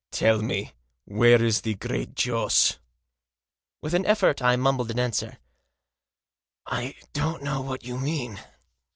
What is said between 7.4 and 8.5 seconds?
know what you mean."